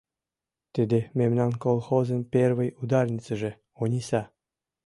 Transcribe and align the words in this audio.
Тиде— 0.73 0.99
мемнан 1.17 1.51
колхозын 1.63 2.21
первый 2.33 2.69
ударницыже, 2.81 3.51
Ониса. 3.81 4.21